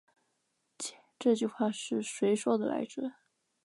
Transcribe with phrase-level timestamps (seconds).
[0.79, 3.13] 欸，这句话是谁说的来着。